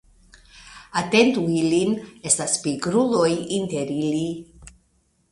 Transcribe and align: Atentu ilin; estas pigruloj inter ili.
Atentu 1.01 1.43
ilin; 1.57 1.91
estas 2.29 2.55
pigruloj 2.63 3.27
inter 3.59 3.93
ili. 3.99 4.23